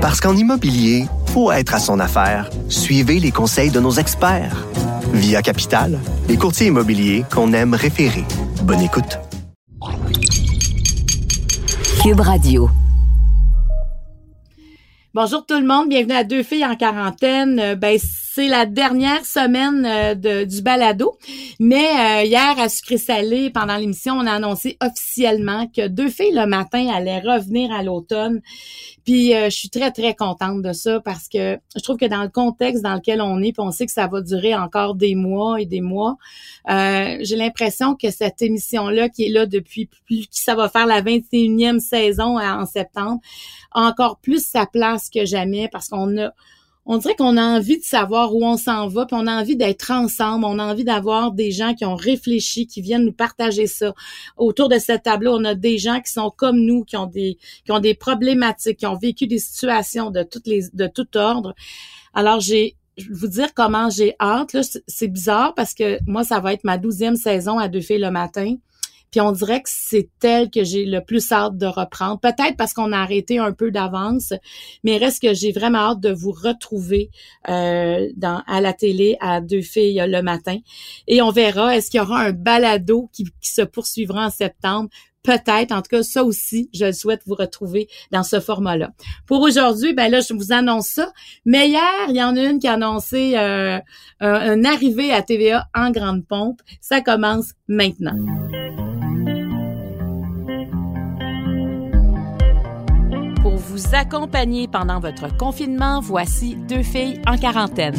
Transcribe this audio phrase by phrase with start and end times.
[0.00, 2.48] Parce qu'en immobilier, faut être à son affaire.
[2.70, 4.66] Suivez les conseils de nos experts.
[5.12, 8.24] Via Capital, les courtiers immobiliers qu'on aime référer.
[8.62, 9.18] Bonne écoute.
[12.02, 12.70] Cube Radio.
[15.12, 17.58] Bonjour tout le monde, bienvenue à Deux filles en quarantaine.
[17.60, 17.98] Euh, ben,
[18.40, 21.18] c'est la dernière semaine euh, du balado,
[21.58, 26.32] mais euh, hier à Sucré Salé, pendant l'émission, on a annoncé officiellement que Deux filles
[26.32, 28.40] le matin allaient revenir à l'automne.
[29.04, 32.28] Puis je suis très très contente de ça parce que je trouve que dans le
[32.28, 35.60] contexte dans lequel on est, puis on sait que ça va durer encore des mois
[35.60, 36.16] et des mois,
[36.68, 41.02] j'ai l'impression que cette émission-là qui est là depuis plus, qui ça va faire la
[41.02, 43.20] 21e saison en septembre,
[43.72, 46.32] a encore plus sa place que jamais parce qu'on a
[46.92, 49.54] on dirait qu'on a envie de savoir où on s'en va, puis on a envie
[49.54, 53.68] d'être ensemble, on a envie d'avoir des gens qui ont réfléchi, qui viennent nous partager
[53.68, 53.94] ça.
[54.36, 57.38] Autour de cette tableau, on a des gens qui sont comme nous, qui ont des
[57.64, 61.54] qui ont des problématiques, qui ont vécu des situations de toutes les de tout ordre.
[62.12, 64.56] Alors j'ai je vous dire comment j'ai hâte.
[64.88, 68.10] C'est bizarre parce que moi, ça va être ma douzième saison à Deux filles le
[68.10, 68.56] matin.
[69.10, 72.20] Puis on dirait que c'est elle que j'ai le plus hâte de reprendre.
[72.20, 74.32] Peut-être parce qu'on a arrêté un peu d'avance,
[74.84, 77.10] mais reste que j'ai vraiment hâte de vous retrouver
[77.48, 78.08] euh,
[78.46, 80.58] à la télé à deux filles le matin.
[81.06, 84.88] Et on verra, est-ce qu'il y aura un balado qui, se poursuivra en septembre?
[85.22, 88.90] peut-être, en tout cas, ça aussi, je souhaite vous retrouver dans ce format-là.
[89.26, 91.12] Pour aujourd'hui, ben là, je vous annonce ça.
[91.44, 93.78] Mais hier, il y en a une qui a annoncé euh,
[94.20, 96.62] un arrivée à TVA en grande pompe.
[96.80, 98.16] Ça commence maintenant.
[103.80, 107.94] Vous accompagner pendant votre confinement, voici deux filles en quarantaine.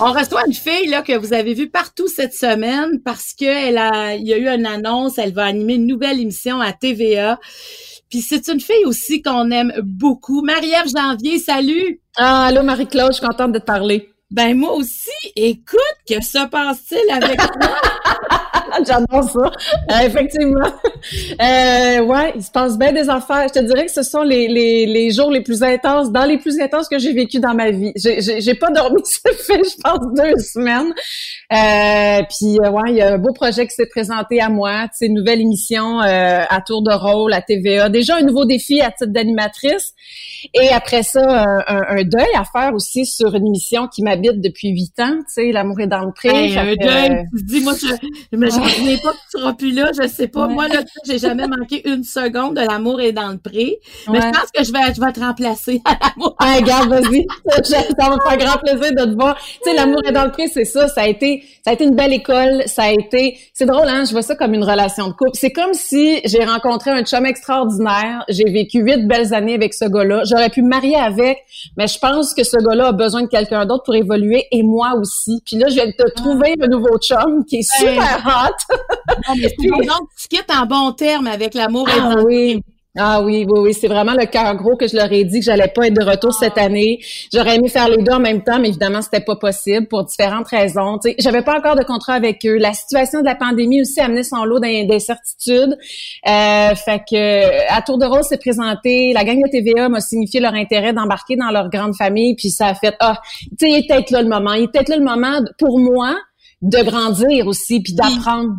[0.00, 4.14] On reçoit une fille là que vous avez vue partout cette semaine parce qu'elle a,
[4.16, 7.38] il y a eu une annonce, elle va animer une nouvelle émission à TVA.
[8.10, 10.42] Puis c'est une fille aussi qu'on aime beaucoup.
[10.42, 12.00] Marie-Ève Janvier, salut.
[12.16, 14.13] Ah, allô Marie-Claude, je suis contente de te parler.
[14.34, 15.78] Ben moi aussi, écoute,
[16.08, 17.76] que se passe-t-il avec toi?
[18.86, 19.50] J'adore ça.
[19.92, 20.68] Euh, effectivement.
[21.40, 23.46] Euh, ouais, il se passe bien des affaires.
[23.48, 26.38] Je te dirais que ce sont les, les, les jours les plus intenses, dans les
[26.38, 27.92] plus intenses que j'ai vécu dans ma vie.
[27.96, 30.92] J'ai pas dormi, ça fait, je pense, deux semaines.
[31.52, 34.84] Euh, puis, euh, ouais, il y a un beau projet qui s'est présenté à moi.
[34.84, 37.88] Tu sais, une nouvelle émission à tour de rôle à TVA.
[37.88, 39.94] Déjà un nouveau défi à titre d'animatrice.
[40.52, 44.68] Et après ça, un, un, deuil à faire aussi sur une émission qui m'habite depuis
[44.68, 45.16] huit ans.
[45.18, 46.56] Tu sais, L'amour est dans le pré.
[46.56, 47.26] un deuil.
[47.32, 47.86] Dis-moi, je,
[48.64, 50.48] me je pas que tu seras plus là, je sais pas.
[50.48, 53.78] Moi, là, j'ai jamais manqué une seconde de l'amour est dans le pré.
[54.10, 56.36] Mais je pense que je vais, je vais te remplacer à l'amour.
[56.38, 57.26] Ah, regarde, vas-y.
[57.64, 59.36] ça va me faire grand plaisir de te voir.
[59.36, 60.88] Tu sais, l'amour est dans le pré, c'est ça.
[60.88, 62.62] Ça a été, ça a été une belle école.
[62.66, 64.04] Ça a été, c'est drôle, hein.
[64.04, 65.30] Je vois ça comme une relation de couple.
[65.34, 68.24] C'est comme si j'ai rencontré un chum extraordinaire.
[68.28, 70.22] J'ai vécu huit belles années avec ce gars-là.
[70.24, 71.38] J'aurais pu me marier avec,
[71.76, 74.94] mais je pense que ce gars-là a besoin de quelqu'un d'autre pour évoluer et moi
[74.98, 75.42] aussi.
[75.44, 78.53] Puis là, je viens de te trouver un nouveau chum qui est super hot.
[79.28, 82.62] Non, mais donc, tu quittes en bon terme avec l'amour et ah, oui.
[82.96, 85.44] Ah oui, oui, oui, c'est vraiment le cœur gros que je leur ai dit que
[85.44, 87.00] j'allais pas être de retour cette année.
[87.32, 90.46] J'aurais aimé faire les deux en même temps, mais évidemment, c'était pas possible pour différentes
[90.46, 91.00] raisons.
[91.02, 92.56] Tu sais, j'avais pas encore de contrat avec eux.
[92.56, 95.76] La situation de la pandémie aussi a amené son lot d'incertitudes.
[96.28, 99.12] Euh, fait que à tour de rôle, s'est présenté.
[99.12, 102.68] La gang de TVA m'a signifié leur intérêt d'embarquer dans leur grande famille, puis ça
[102.68, 103.20] a fait ah,
[103.58, 104.52] tu sais, il était là le moment.
[104.52, 106.14] Il était là le moment pour moi
[106.64, 108.54] de grandir aussi, puis d'apprendre.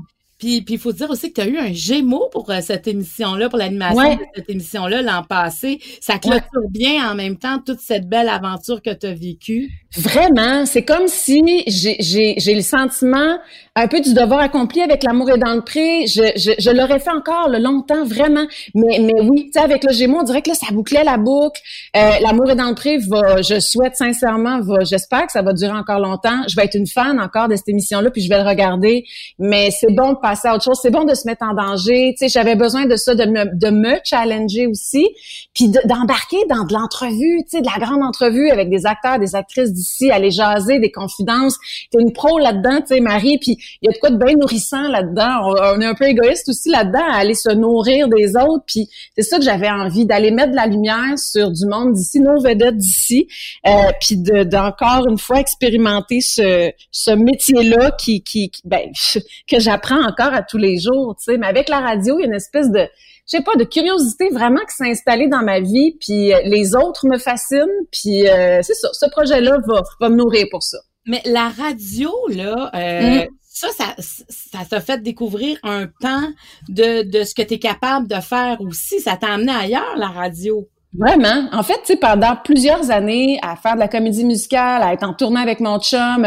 [0.65, 3.49] Puis il faut dire aussi que tu as eu un gémeau pour euh, cette émission-là,
[3.49, 5.79] pour l'animation de cette émission-là l'an passé.
[6.01, 9.71] Ça clôture bien en même temps toute cette belle aventure que tu as vécue.
[9.97, 13.37] Vraiment, c'est comme si j'ai le sentiment
[13.77, 16.05] un peu du devoir accompli avec l'amour et dans le pré.
[16.07, 18.45] Je, je, je l'aurais fait encore le longtemps, vraiment.
[18.73, 21.17] Mais, mais oui, tu sais, avec le Gémeaux, on dirait que là, ça bouclait la
[21.17, 21.59] boucle.
[21.95, 25.53] Euh, l'amour et dans le pré va, je souhaite sincèrement, va, j'espère que ça va
[25.53, 26.43] durer encore longtemps.
[26.47, 29.05] Je vais être une fan encore de cette émission-là, puis je vais le regarder.
[29.39, 30.79] Mais c'est bon de passer à autre chose.
[30.81, 32.13] C'est bon de se mettre en danger.
[32.17, 35.07] Tu sais, j'avais besoin de ça, de me, de me challenger aussi,
[35.53, 39.35] puis d'embarquer dans de l'entrevue, tu sais, de la grande entrevue avec des acteurs, des
[39.35, 41.57] actrices ici, aller jaser des confidences.
[41.91, 44.35] T'es une pro là-dedans, tu sais, Marie, puis il y a de quoi de bien
[44.35, 45.53] nourrissant là-dedans.
[45.75, 48.63] On, est un peu égoïste aussi là-dedans, à aller se nourrir des autres.
[48.67, 52.19] Puis c'est ça que j'avais envie, d'aller mettre de la lumière sur du monde d'ici,
[52.19, 53.27] nos vedettes d'ici,
[53.67, 53.71] euh,
[54.01, 58.89] puis d'encore une fois expérimenter ce, ce métier-là qui, qui, ben,
[59.49, 61.37] que j'apprends encore à tous les jours, tu sais.
[61.37, 62.87] Mais avec la radio, il y a une espèce de
[63.27, 66.75] je sais pas, de curiosité vraiment qui s'est installée dans ma vie, puis euh, les
[66.75, 70.77] autres me fascinent, puis euh, c'est ça, ce projet-là va, va me nourrir pour ça.
[71.07, 73.27] Mais la radio, là, euh, mm.
[73.41, 76.27] ça, ça, ça t'a fait découvrir un temps
[76.69, 78.99] de, de ce que tu es capable de faire aussi.
[78.99, 80.67] Ça t'a amené ailleurs, la radio?
[80.97, 81.47] Vraiment.
[81.51, 85.03] En fait, tu sais, pendant plusieurs années, à faire de la comédie musicale, à être
[85.03, 86.25] en tournée avec mon chum,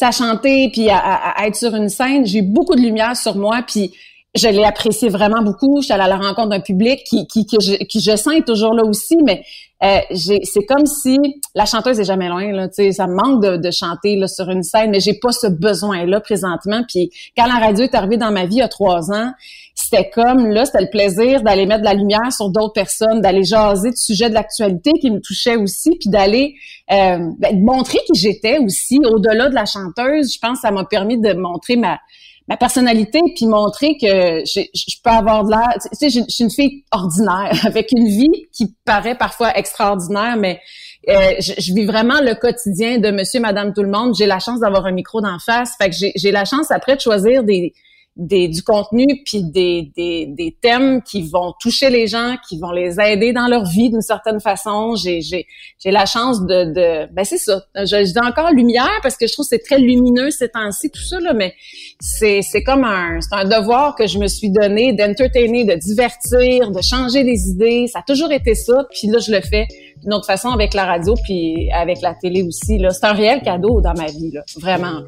[0.00, 3.60] à chanter, puis à, être sur une scène, j'ai eu beaucoup de lumière sur moi,
[3.66, 3.92] puis
[4.34, 5.80] je l'ai apprécié vraiment beaucoup.
[5.80, 8.34] Je suis allée à la rencontre d'un public qui, qui, qui, je, qui je sens
[8.34, 9.42] est toujours là aussi, mais
[9.82, 11.18] euh, c'est comme si
[11.54, 12.52] la chanteuse est jamais loin.
[12.52, 15.46] Là, ça me manque de, de, chanter là, sur une scène, mais j'ai pas ce
[15.46, 16.82] besoin-là présentement.
[16.86, 19.32] Puis quand la radio est arrivée dans ma vie il y a trois ans,
[19.90, 23.42] c'était comme là, c'était le plaisir d'aller mettre de la lumière sur d'autres personnes, d'aller
[23.42, 26.54] jaser de sujets de l'actualité qui me touchaient aussi, puis d'aller
[26.92, 30.32] euh, ben, montrer qui j'étais aussi au-delà de la chanteuse.
[30.32, 31.98] Je pense que ça m'a permis de montrer ma
[32.48, 35.68] ma personnalité puis montrer que je peux avoir de l'air.
[35.80, 40.60] Tu sais, je, suis une fille ordinaire avec une vie qui paraît parfois extraordinaire, mais
[41.08, 44.14] euh, je, vis vraiment le quotidien de Monsieur, Madame, tout le monde.
[44.18, 47.00] J'ai la chance d'avoir un micro d'en face, fait que j'ai la chance après de
[47.00, 47.72] choisir des
[48.20, 52.70] des, du contenu puis des, des, des, thèmes qui vont toucher les gens, qui vont
[52.70, 54.94] les aider dans leur vie d'une certaine façon.
[54.94, 55.46] J'ai, j'ai,
[55.78, 57.64] j'ai la chance de, de ben c'est ça.
[57.74, 61.00] Je, dis encore lumière parce que je trouve que c'est très lumineux ces temps-ci tout
[61.00, 61.54] ça là, mais
[61.98, 66.70] c'est, c'est comme un, c'est un devoir que je me suis donné d'entertainer, de divertir,
[66.70, 67.86] de changer les idées.
[67.90, 68.84] Ça a toujours été ça.
[68.90, 69.66] Puis là je le fais
[70.02, 72.90] d'une autre façon avec la radio puis avec la télé aussi là.
[72.90, 75.00] C'est un réel cadeau dans ma vie là, vraiment.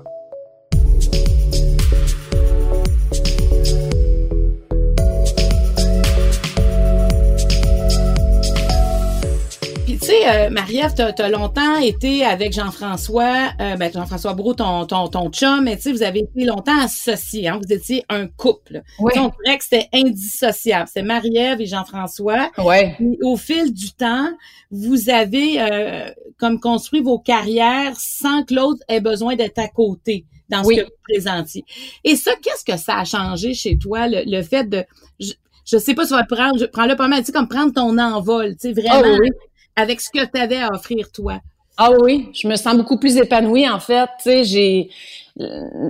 [10.03, 14.85] Tu sais, euh, Marie-Ève, t'as as longtemps été avec Jean-François, euh, ben, Jean-François Brault, ton,
[14.85, 18.27] ton, ton chum, mais tu sais, vous avez été longtemps associés, hein, vous étiez un
[18.27, 18.83] couple.
[18.99, 19.13] Oui.
[19.17, 20.89] on dirait que c'était indissociable.
[20.93, 22.51] C'est Marie-Ève et Jean-François.
[22.59, 22.97] Ouais.
[23.23, 24.29] au fil du temps,
[24.73, 30.25] vous avez euh, comme construit vos carrières sans que l'autre ait besoin d'être à côté
[30.49, 31.65] dans ce que vous présentiez.
[32.03, 34.85] Et ça, qu'est-ce que ça a changé chez toi, le, fait de...
[35.21, 37.49] Je, sais pas si tu vas prendre, je prends le pas mal, tu sais, comme
[37.49, 39.15] prendre ton envol, tu sais, vraiment.
[39.15, 39.29] Oh, oui
[39.77, 41.41] avec ce que tu avais à offrir toi.
[41.79, 44.09] Ah oui, je me sens beaucoup plus épanouie en fait.
[44.23, 44.91] Tu sais, j'ai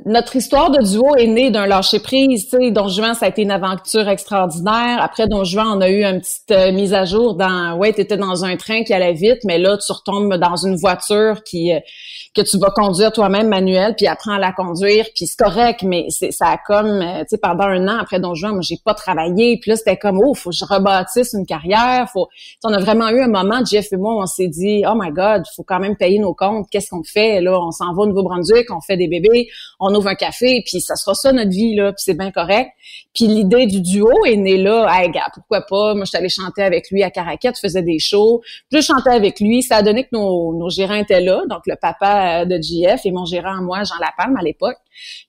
[0.06, 2.48] notre histoire de duo est née d'un lâcher prise.
[2.48, 5.02] Tu sais, Don Juan, ça a été une aventure extraordinaire.
[5.02, 8.00] Après Don Juan, on a eu une petite euh, mise à jour dans ouais, tu
[8.00, 11.72] étais dans un train qui allait vite, mais là tu retombes dans une voiture qui
[11.72, 11.80] euh,
[12.34, 16.06] que tu vas conduire toi-même manuel, puis apprends à la conduire, puis c'est correct, mais
[16.08, 18.78] c'est ça a comme, euh, tu sais, pendant un an après Don Juan, moi j'ai
[18.82, 22.28] pas travaillé, puis là c'était comme, oh, faut que je rebâtisse une carrière, faut,
[22.64, 25.42] on a vraiment eu un moment, Jeff et moi, on s'est dit, oh my God,
[25.54, 28.70] faut quand même payer nos comptes, qu'est-ce qu'on fait là, on s'en va au Nouveau-Brunswick,
[28.70, 29.48] on fait des bébés,
[29.78, 32.70] on ouvre un café, puis ça sera ça notre vie là, puis c'est bien correct.
[33.14, 36.30] Puis l'idée du duo est née là, hey gars, pourquoi pas, moi je suis allée
[36.30, 38.40] chanter avec lui à Caracat, faisais des shows,
[38.72, 41.76] je chantais avec lui, ça a donné que nos, nos gérants étaient là, donc le
[41.76, 44.78] papa euh, de JF et mon gérant moi, Jean Lapalme à l'époque.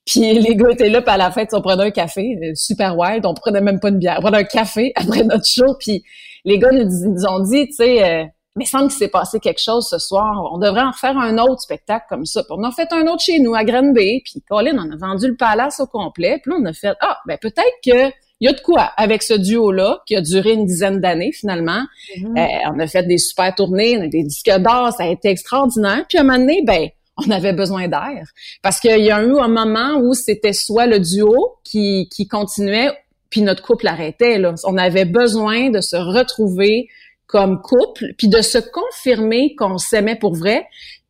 [0.05, 2.97] Puis les gars étaient là, puis à la fête, on prenait un café, euh, super
[2.97, 6.03] wild, on prenait même pas une bière, on prenait un café après notre show, puis
[6.45, 8.25] les gars nous, ont dit, tu sais, euh,
[8.55, 10.49] mais semble qu'il s'est passé quelque chose ce soir.
[10.53, 12.43] On devrait en faire un autre spectacle comme ça.
[12.43, 14.21] Puis on a fait un autre chez nous à Granby.
[14.23, 16.39] Puis Colin, on a vendu le palace au complet.
[16.43, 18.13] Puis là, on a fait ah ben peut-être que
[18.43, 21.81] il y a de quoi avec ce duo-là qui a duré une dizaine d'années finalement.
[22.17, 22.37] Mm-hmm.
[22.37, 25.29] Euh, on a fait des super tournées, on a des disques d'or, ça a été
[25.29, 26.03] extraordinaire.
[26.09, 26.89] Puis à un moment donné, ben
[27.25, 28.27] on avait besoin d'air
[28.61, 32.91] parce qu'il y a eu un moment où c'était soit le duo qui, qui continuait
[33.29, 34.39] puis notre couple arrêtait.
[34.39, 34.53] Là.
[34.65, 36.89] On avait besoin de se retrouver
[37.27, 40.67] comme couple, puis de se confirmer qu'on s'aimait pour vrai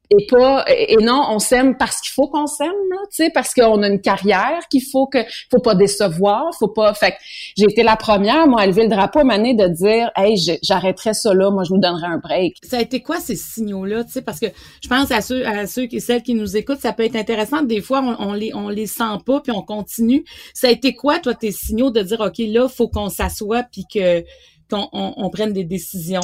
[0.09, 3.81] et pas et non on s'aime parce qu'il faut qu'on s'aime tu sais parce qu'on
[3.83, 5.19] a une carrière qu'il faut que
[5.49, 7.15] faut pas décevoir faut pas fait
[7.57, 11.13] j'ai été la première moi à lever le drapeau à année de dire hey j'arrêterai
[11.13, 14.03] ça là moi je nous donnerai un break ça a été quoi ces signaux là
[14.03, 14.47] tu sais parce que
[14.81, 17.61] je pense à ceux à ceux qui celles qui nous écoutent ça peut être intéressant
[17.61, 20.23] des fois on, on les on les sent pas puis on continue.
[20.53, 23.85] Ça a été quoi toi tes signaux de dire ok là faut qu'on s'assoie puis
[23.91, 24.23] que
[24.73, 26.21] on, prenne des décisions?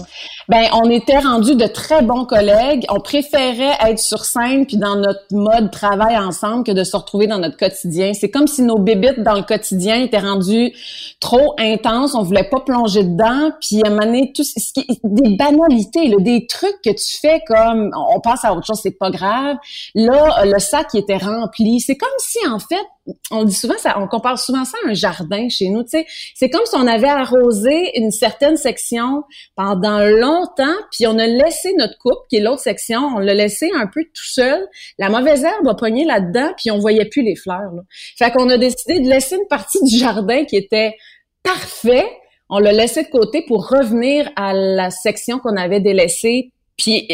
[0.47, 2.85] Ben, on était rendus de très bons collègues.
[2.89, 7.27] On préférait être sur scène puis dans notre mode travail ensemble que de se retrouver
[7.27, 8.13] dans notre quotidien.
[8.13, 10.73] C'est comme si nos bébites dans le quotidien étaient rendues
[11.19, 12.15] trop intenses.
[12.15, 13.51] On voulait pas plonger dedans.
[13.61, 13.89] Puis à
[14.33, 18.53] tout ce qui des banalités, là, des trucs que tu fais comme on passe à
[18.53, 19.57] autre chose, c'est pas grave.
[19.95, 21.79] Là, le sac était rempli.
[21.79, 22.85] C'est comme si en fait
[23.31, 25.83] on dit souvent ça, on compare souvent ça à un jardin chez nous.
[25.83, 29.23] Tu sais, c'est comme si on avait arrosé une certaine section
[29.55, 33.69] pendant longtemps, puis on a laissé notre coupe, qui est l'autre section, on l'a laissé
[33.75, 34.67] un peu tout seul.
[34.97, 37.71] La mauvaise herbe a pogné là-dedans, puis on voyait plus les fleurs.
[37.73, 37.81] Là.
[38.17, 40.95] Fait qu'on a décidé de laisser une partie du jardin qui était
[41.43, 42.07] parfait.
[42.49, 47.07] On l'a laissé de côté pour revenir à la section qu'on avait délaissée, puis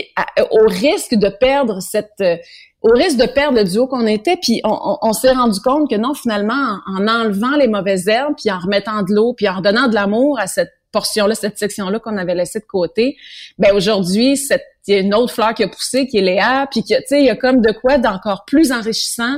[0.51, 2.23] au risque de perdre cette
[2.85, 4.37] au risque de perdre le duo qu'on était.
[4.37, 8.59] Puis on, s'est rendu compte que non, finalement, en, enlevant les mauvaises herbes, puis en
[8.59, 12.35] remettant de l'eau, puis en redonnant de l'amour à cette portion-là, cette section-là qu'on avait
[12.35, 13.17] laissée de côté,
[13.57, 14.39] ben aujourd'hui,
[14.87, 17.19] il y a une autre fleur qui a poussé, qui est Léa, puis tu sais,
[17.19, 19.35] il y a comme de quoi d'encore plus enrichissant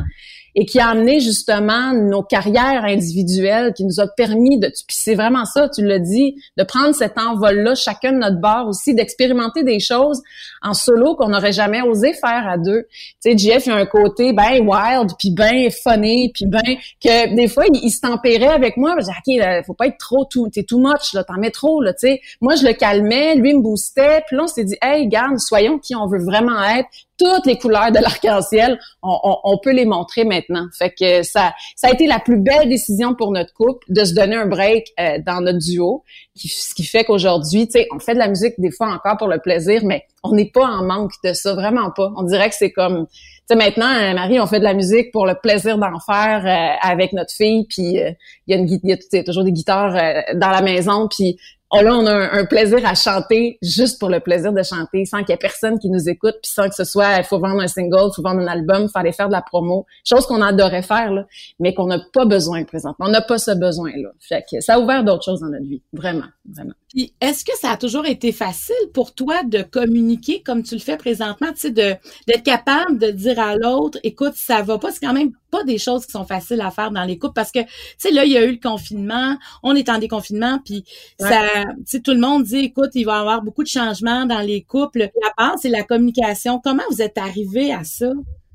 [0.60, 5.14] et qui a amené justement nos carrières individuelles, qui nous a permis de, puis c'est
[5.14, 9.64] vraiment ça, tu l'as dit, de prendre cet envol-là, chacun de notre bord aussi, d'expérimenter
[9.64, 10.20] des choses
[10.64, 12.88] en solo qu'on n'aurait jamais osé faire à deux.
[13.24, 17.36] Tu sais, Jeff, il a un côté ben wild, puis ben funny, puis ben que
[17.36, 20.50] des fois, il, se tempérait avec moi, je disais, OK, faut pas être trop, tout,
[20.50, 22.22] t'es too much, là, t'en mets trop, là, tu sais.
[22.42, 25.78] Moi, je le calmais, lui me boostait, puis là, on s'est dit, hey, garde, soyons
[25.78, 30.68] qui on veut vraiment être, toutes les couleurs de l'arc-en-ciel, on, peut les montrer maintenant.
[30.78, 34.14] Fait que ça, ça a été la plus belle décision pour notre couple de se
[34.14, 36.04] donner un break euh, dans notre duo,
[36.36, 39.28] ce qui fait qu'aujourd'hui, tu sais, on fait de la musique des fois encore pour
[39.28, 42.12] le plaisir, mais on n'est pas en manque de ça, vraiment pas.
[42.16, 43.14] On dirait que c'est comme, tu
[43.48, 46.88] sais, maintenant, euh, Marie, on fait de la musique pour le plaisir d'en faire euh,
[46.88, 48.16] avec notre fille, puis il
[48.48, 49.94] y a une, y a toujours des guitares
[50.36, 51.40] dans la maison, puis
[51.72, 55.30] oh on a un, plaisir à chanter juste pour le plaisir de chanter, sans qu'il
[55.30, 57.68] y ait personne qui nous écoute, puis sans que ce soit, il faut vendre un
[57.68, 60.82] single, il faut vendre un album, il fallait faire de la promo, chose qu'on adorait
[60.82, 61.26] faire, là,
[61.60, 63.08] mais qu'on n'a pas besoin présentement.
[63.08, 64.10] On n'a pas ce besoin-là.
[64.20, 66.74] Fait que ça a ouvert d'autres choses dans notre vie, vraiment, vraiment.
[66.89, 70.82] Puis, est-ce que ça a toujours été facile pour toi de communiquer comme tu le
[70.82, 71.96] fais présentement, tu sais, de,
[72.27, 75.77] d'être capable de dire à l'autre, écoute, ça va pas, c'est quand même pas des
[75.77, 78.32] choses qui sont faciles à faire dans les couples parce que, tu sais, là, il
[78.32, 80.84] y a eu le confinement, on est en déconfinement, puis
[81.20, 84.25] ça, tu sais, tout le monde dit, écoute, il va y avoir beaucoup de changements
[84.25, 85.10] dans les couples.
[85.22, 86.60] La base, c'est la communication.
[86.63, 88.12] Comment vous êtes arrivé à ça?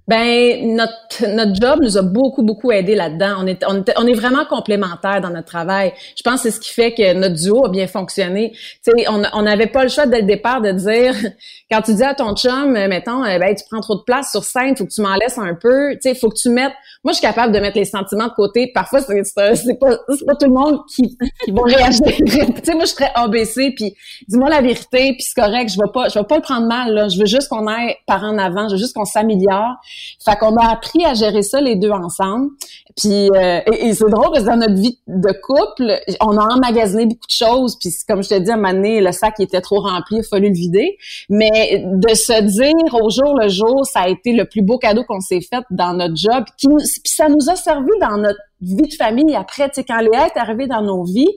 [0.08, 3.36] Ben notre notre job nous a beaucoup beaucoup aidé là-dedans.
[3.38, 5.92] On est on, on est vraiment complémentaires dans notre travail.
[6.16, 8.50] Je pense que c'est ce qui fait que notre duo a bien fonctionné.
[8.84, 11.14] Tu sais, on n'avait pas le choix dès le départ de dire
[11.70, 14.42] quand tu dis à ton chum mettons euh, ben tu prends trop de place sur
[14.42, 16.72] scène, faut que tu m'en laisses un peu, tu sais, faut que tu mettes
[17.04, 18.72] moi je suis capable de mettre les sentiments de côté.
[18.74, 21.16] Parfois c'est c'est pas pas tout le monde qui
[21.48, 22.06] va réagir.
[22.06, 23.94] tu sais moi je très ABC puis
[24.26, 26.92] dis-moi la vérité puis c'est correct, je vais pas je vais pas le prendre mal
[26.92, 29.76] là, je veux juste qu'on aille par en avant, je veux juste qu'on s'améliore.
[30.24, 32.50] Fait qu'on a appris à gérer ça les deux ensemble.
[32.96, 37.06] Puis euh, et, c'est drôle parce que dans notre vie de couple, on a emmagasiné
[37.06, 37.78] beaucoup de choses.
[37.78, 40.20] Puis comme je te dis, à un moment donné, le sac était trop rempli, il
[40.20, 40.98] a fallu le vider.
[41.28, 45.04] Mais de se dire au jour le jour, ça a été le plus beau cadeau
[45.04, 46.44] qu'on s'est fait dans notre job.
[46.58, 49.68] Qui puis ça nous a servi dans notre vie de famille après.
[49.68, 51.28] Tu sais, quand Léa est arrivée dans nos vies,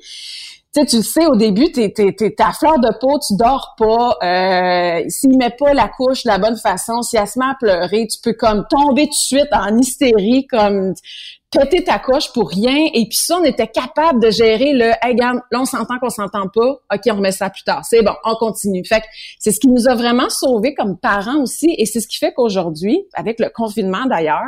[0.76, 4.18] sais, tu sais, au début, t'es, t'es, t'es à fleur de peau, tu dors pas.
[4.22, 7.56] Euh, s'il met pas la couche de la bonne façon, si elle se met à
[7.60, 10.94] pleurer, tu peux comme tomber tout de suite en hystérie, comme
[11.52, 12.02] péter ta
[12.34, 12.90] pour rien.
[12.94, 16.10] Et puis ça, on était capable de gérer le «Hey, regarde, là, on s'entend qu'on
[16.10, 16.80] s'entend pas.
[16.94, 17.84] OK, on remet ça plus tard.
[17.84, 19.06] C'est bon, on continue.» Fait que
[19.40, 21.74] c'est ce qui nous a vraiment sauvés comme parents aussi.
[21.78, 24.42] Et c'est ce qui fait qu'aujourd'hui, avec le confinement d'ailleurs,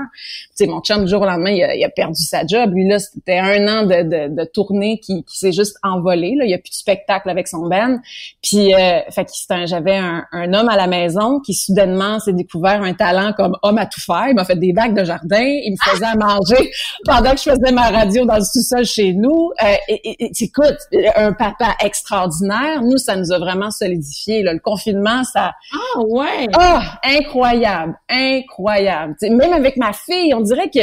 [0.57, 2.73] tu sais, mon chum, du jour au lendemain, il a, perdu sa job.
[2.73, 6.35] Lui, là, c'était un an de, de, de tournée qui, qui s'est juste envolé.
[6.35, 6.45] Là.
[6.45, 7.97] Il n'y a plus de spectacle avec son band.
[8.43, 12.81] Puis, euh, fait que j'avais un, un, homme à la maison qui, soudainement, s'est découvert
[12.81, 14.27] un talent comme homme à tout faire.
[14.29, 15.41] Il m'a fait des bacs de jardin.
[15.41, 16.71] Il me faisait à manger
[17.06, 19.51] pendant que je faisais ma radio dans le sous-sol chez nous.
[19.63, 20.77] Euh, et, écoute,
[21.15, 22.82] un papa extraordinaire.
[22.82, 24.44] Nous, ça nous a vraiment solidifié.
[24.44, 25.53] Le confinement, ça...
[25.74, 26.48] Ah ouais!
[26.58, 29.15] Ah, incroyable, incroyable.
[29.22, 30.82] même avec ma fille, on dirait que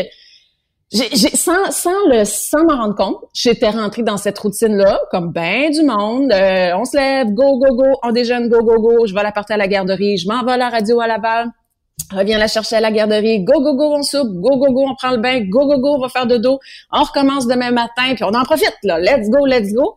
[0.92, 5.70] j'ai, sans, sans le sans m'en rendre compte, j'étais rentrée dans cette routine-là, comme ben
[5.70, 6.30] du monde.
[6.30, 9.06] Euh, on se lève, go, go, go, on déjeune, go, go, go.
[9.06, 11.50] Je vais la porter à la garderie, je m'en vais à la radio à Laval
[12.10, 14.94] reviens la chercher à la garderie, go, go, go, on soupe, go, go, go, on
[14.94, 16.58] prend le bain, go, go, go, on va faire de dos,
[16.90, 19.96] on recommence demain matin, puis on en profite, là, let's go, let's go.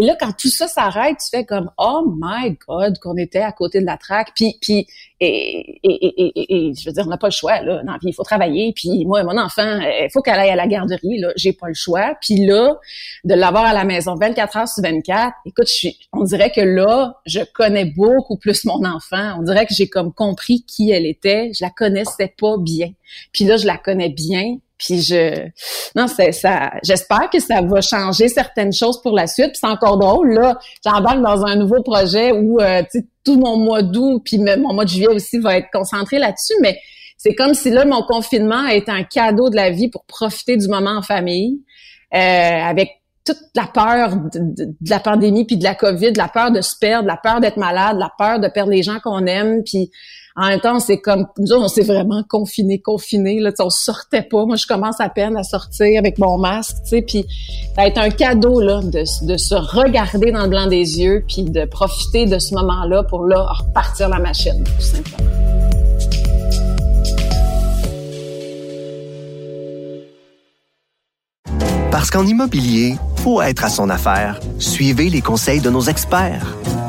[0.00, 3.50] Et là, quand tout ça s'arrête, tu fais comme oh my God qu'on était à
[3.50, 4.28] côté de la traque.
[4.34, 4.86] Puis puis
[5.20, 7.82] et, et, et, et, je veux dire, on n'a pas le choix là.
[7.82, 8.72] Non, puis il faut travailler.
[8.76, 11.18] Puis moi, mon enfant, il faut qu'elle aille à la garderie.
[11.18, 12.14] Là, j'ai pas le choix.
[12.20, 12.76] Puis là,
[13.24, 15.32] de l'avoir à la maison 24 heures sur 24.
[15.46, 19.36] Écoute, je suis, on dirait que là, je connais beaucoup plus mon enfant.
[19.38, 21.50] On dirait que j'ai comme compris qui elle était.
[21.52, 22.92] Je la connaissais pas bien.
[23.32, 24.58] Puis là, je la connais bien.
[24.78, 25.48] Puis je,
[25.96, 26.70] non, c'est ça.
[26.84, 29.50] J'espère que ça va changer certaines choses pour la suite.
[29.50, 30.58] Puis c'est encore drôle là.
[30.84, 32.82] J'embarque dans un nouveau projet où euh,
[33.24, 36.54] tout mon mois d'août puis mon mois de juillet aussi va être concentré là-dessus.
[36.62, 36.78] Mais
[37.16, 40.56] c'est comme si là mon confinement a été un cadeau de la vie pour profiter
[40.56, 41.60] du moment en famille,
[42.14, 42.92] euh, avec
[43.24, 46.76] toute la peur de, de, la pandémie puis de la COVID, la peur de se
[46.78, 49.90] perdre, la peur d'être malade, la peur de perdre les gens qu'on aime, puis
[50.40, 53.40] en même temps, c'est comme nous on s'est vraiment confinés, confinés.
[53.40, 54.44] Là, on sortait pas.
[54.44, 57.02] Moi, je commence à peine à sortir avec mon masque, tu sais.
[57.02, 57.26] Puis
[57.74, 61.42] ça a été un cadeau là de, se regarder dans le blanc des yeux, puis
[61.42, 65.28] de profiter de ce moment-là pour repartir la machine, tout simplement.
[71.90, 74.38] Parce qu'en immobilier, faut être à son affaire.
[74.60, 76.56] Suivez les conseils de nos experts.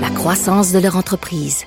[0.00, 1.66] la croissance de leur entreprise.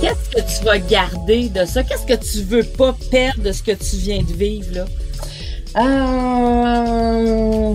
[0.00, 1.84] Qu'est-ce que tu vas garder de ça?
[1.84, 4.84] Qu'est-ce que tu veux pas perdre de ce que tu viens de vivre, là?
[5.78, 7.74] Euh...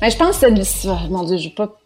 [0.00, 0.88] Ben, je pense que c'est...
[1.10, 1.76] mon Dieu, je veux pas...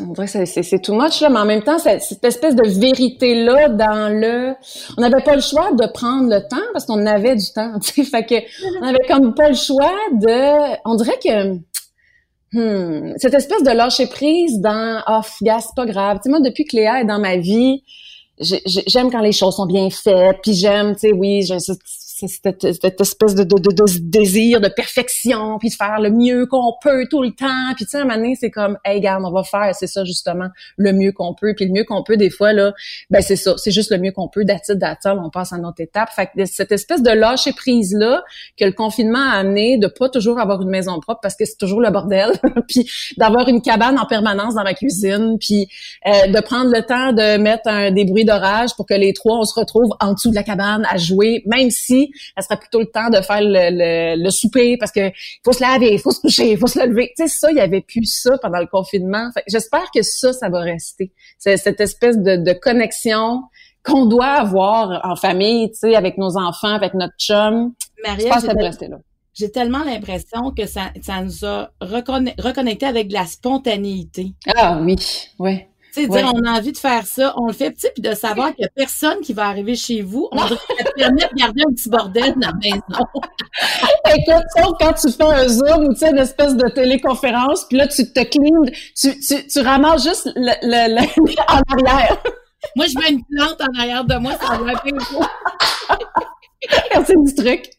[0.00, 3.70] On dirait que c'est- too much, là, mais en même temps, cette espèce de vérité-là
[3.70, 4.54] dans le...
[4.98, 7.92] On n'avait pas le choix de prendre le temps parce qu'on avait du temps, tu
[7.92, 8.34] sais, fait que
[8.80, 10.76] on avait comme pas le choix de...
[10.84, 11.54] On dirait que...
[12.52, 16.18] Hmm, cette espèce de lâcher prise dans «Oh, gars, c'est pas grave».
[16.22, 17.82] Tu sais, moi, depuis que Léa est dans ma vie,
[18.38, 21.58] j'ai- j'ai- j'aime quand les choses sont bien faites, puis j'aime, tu sais, oui, c'est
[22.26, 26.72] cette, cette espèce de, de, de, désir de perfection, puis de faire le mieux qu'on
[26.80, 27.74] peut tout le temps.
[27.74, 29.86] Puis tu sais, à un moment donné, c'est comme, hey, regarde, on va faire, c'est
[29.86, 31.52] ça justement, le mieux qu'on peut.
[31.54, 32.72] Puis le mieux qu'on peut, des fois, là,
[33.10, 35.66] ben c'est ça, c'est juste le mieux qu'on peut, d'attitude, d'attitude, on passe à une
[35.66, 36.08] autre étape.
[36.10, 38.24] Fait que cette espèce de lâcher prise-là
[38.58, 41.58] que le confinement a amené, de pas toujours avoir une maison propre parce que c'est
[41.58, 42.30] toujours le bordel,
[42.68, 45.68] puis d'avoir une cabane en permanence dans ma cuisine, puis
[46.06, 49.38] euh, de prendre le temps de mettre un, des bruits d'orage pour que les trois,
[49.38, 52.05] on se retrouve en dessous de la cabane à jouer, même si
[52.36, 55.10] ça serait plutôt le temps de faire le, le, le souper parce que
[55.44, 57.12] faut se laver, il faut se coucher, il faut se lever.
[57.16, 59.30] Tu sais, ça, il y avait plus ça pendant le confinement.
[59.46, 61.12] J'espère que ça, ça va rester.
[61.38, 63.42] C'est cette espèce de, de connexion
[63.86, 67.72] qu'on doit avoir en famille, tu sais, avec nos enfants, avec notre chum.
[68.04, 68.40] Maria, que
[69.38, 69.48] j'ai là.
[69.48, 74.32] tellement l'impression que ça, ça nous a reconnecté avec de la spontanéité.
[74.56, 74.96] Ah oui,
[75.38, 75.68] ouais.
[75.96, 76.22] Tu sais, Ouais.
[76.22, 78.62] dire, on a envie de faire ça, on le fait, petit, puis de savoir qu'il
[78.64, 81.72] y a personne qui va arriver chez vous, on ça te permet de garder un
[81.72, 83.06] petit bordel dans la maison.
[84.14, 87.78] Écoute, sauf quand tu fais un Zoom ou tu sais, une espèce de téléconférence, puis
[87.78, 88.62] là, tu te clean,
[88.94, 92.16] tu, tu, tu ramasses juste le, le, le- en arrière.
[92.74, 94.92] Moi, je mets une plante en arrière de moi, ça va bien
[97.06, 97.70] C'est du truc.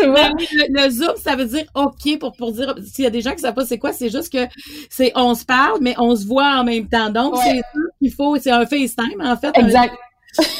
[0.00, 3.32] Le, le zoom, ça veut dire OK pour, pour dire s'il y a des gens
[3.32, 4.46] qui savent pas c'est quoi, c'est juste que
[4.90, 7.10] c'est on se parle, mais on se voit en même temps.
[7.10, 7.42] Donc, Ouais.
[7.46, 9.50] c'est sûr qu'il faut, c'est un FaceTime, en fait.
[9.56, 9.94] Exact.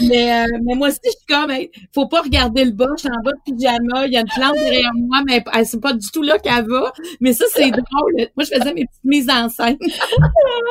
[0.09, 3.03] Mais, euh, mais moi aussi, je suis comme, hey, faut pas regarder le bas, je
[3.03, 5.81] suis en bas de pyjama, il y a une plante derrière moi, mais elle, c'est
[5.81, 6.93] pas du tout là qu'elle va.
[7.21, 8.13] Mais ça, c'est drôle.
[8.37, 9.77] Moi, je faisais mes petites mises en scène.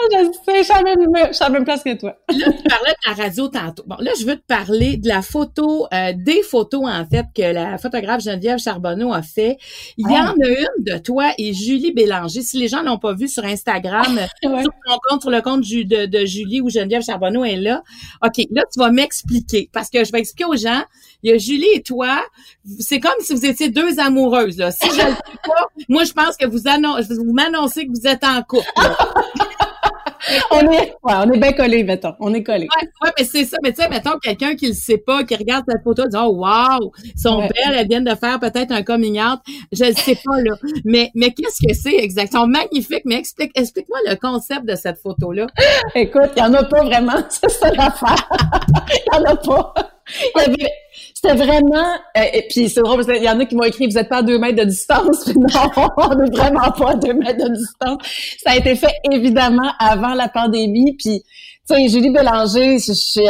[0.10, 2.16] Je sais, je suis à la même, je suis à la même place que toi.
[2.30, 3.84] Là, tu parlais de la radio tantôt.
[3.86, 7.42] Bon, là, je veux te parler de la photo, euh, des photos, en fait, que
[7.54, 9.58] la photographe Geneviève Charbonneau a fait.
[9.98, 10.34] Il y Ah.
[10.34, 12.42] en a une de toi et Julie Bélanger.
[12.42, 14.06] Si les gens l'ont pas vu sur Instagram,
[14.44, 14.62] Ouais.
[14.64, 17.84] sur ton compte, sur le compte de, de Julie ou Geneviève Charbonneau est là.
[18.26, 19.70] OK, là, tu vas m'expliquer.
[19.74, 20.84] Parce que je vais expliquer aux gens.
[21.24, 22.22] Il y a Julie et toi.
[22.80, 24.72] C'est comme si vous étiez deux amoureuses, là.
[24.72, 28.08] Si je le sais pas, moi, je pense que vous, annon- vous m'annoncez que vous
[28.08, 28.68] êtes en couple.
[30.52, 32.14] On est, ouais, on est bien collés, mettons.
[32.20, 32.68] On est collés.
[32.82, 33.58] Ouais, ouais, mais c'est ça.
[33.64, 36.34] Mais tu sais, mettons quelqu'un qui le sait pas, qui regarde cette photo, dit oh
[36.36, 36.92] wow,
[37.40, 37.48] Ouais.
[37.50, 39.40] belles, elles viennent de faire peut-être un coming out.
[39.72, 40.56] Je ne sais pas là.
[40.86, 43.04] Mais mais qu'est-ce que c'est exactement magnifiques.
[43.06, 45.48] Mais explique explique-moi le concept de cette photo là.
[45.96, 47.18] Écoute, il y en a pas vraiment.
[47.30, 48.30] C'est ça l'affaire.
[48.90, 49.74] Il y en a pas.
[50.36, 50.72] Il y avait-
[51.14, 53.88] C'était vraiment, euh, et puis c'est drôle parce qu'il y en a qui m'ont écrit,
[53.88, 55.28] vous êtes pas à deux mètres de distance.
[55.36, 57.98] Non, on n'est vraiment pas à deux mètres de distance.
[58.44, 60.96] Ça a été fait évidemment avant la pandémie.
[60.98, 61.24] Puis,
[61.70, 62.78] tu sais, Julie Bélanger,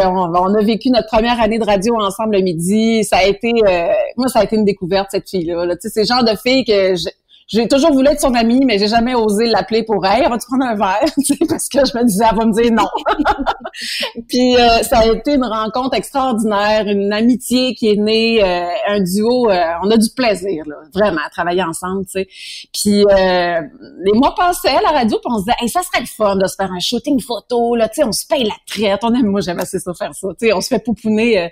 [0.06, 3.03] on a vécu notre première année de radio ensemble le midi.
[3.03, 5.65] Ça a été, euh, moi, ça a été une découverte cette fille-là.
[5.65, 5.75] là.
[5.75, 7.10] Tu sais, c'est le genre de fille que je-
[7.48, 10.26] j'ai toujours voulu être son amie, mais j'ai jamais osé l'appeler pour elle.
[10.26, 11.10] On va-tu prendre un verre?
[11.50, 12.88] Parce que je me disais, elle va me dire non.
[14.28, 19.00] Puis euh, ça a été une rencontre extraordinaire, une amitié qui est née, euh, un
[19.02, 19.50] duo.
[19.50, 22.28] euh, on a du plaisir, là, vraiment, à travailler ensemble, tu sais.
[22.74, 23.62] Puis euh,
[24.04, 26.36] les mois passaient à la radio, puis on se disait, hey, ça serait le fun
[26.36, 29.00] de se faire un shooting photo, là, tu sais, on se paye la traite.
[29.04, 30.28] On aime, moi, j'aime assez ça faire ça.
[30.40, 31.48] Tu sais, on se fait pouponner euh,